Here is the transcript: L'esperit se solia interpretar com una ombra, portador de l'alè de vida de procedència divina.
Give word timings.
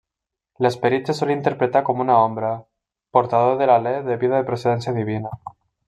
L'esperit 0.65 1.09
se 1.11 1.15
solia 1.17 1.35
interpretar 1.39 1.83
com 1.91 2.01
una 2.05 2.15
ombra, 2.23 2.49
portador 3.19 3.55
de 3.61 3.71
l'alè 3.73 3.93
de 4.11 4.19
vida 4.25 4.41
de 4.41 4.49
procedència 4.51 4.99
divina. 5.01 5.37